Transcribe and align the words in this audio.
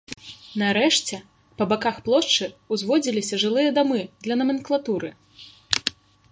Нарэшце, 0.61 1.19
па 1.59 1.67
баках 1.73 1.99
плошчы 2.07 2.45
ўзводзіліся 2.75 3.41
жылыя 3.45 3.69
дамы 3.79 4.01
для 4.25 4.35
наменклатуры. 4.43 5.09